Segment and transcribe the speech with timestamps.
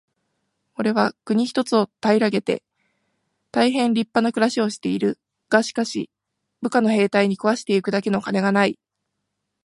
[0.79, 2.63] 「おれは国一つを平げて
[3.51, 5.19] 大へん立派な暮しをしている。
[5.47, 6.09] がしかし、
[6.59, 8.79] 部下の兵隊に食わして行くだけの金がない。」